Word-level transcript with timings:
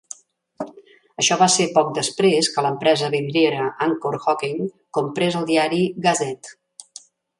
Això 1.23 1.35
va 1.41 1.49
ser 1.55 1.67
poc 1.75 1.91
després 1.97 2.49
que 2.55 2.63
l'empresa 2.67 3.11
vidriera 3.17 3.67
Anchor-Hocking 3.87 4.73
comprés 4.99 5.39
el 5.43 5.47
diari 5.53 5.83
"Gazette". 6.09 6.57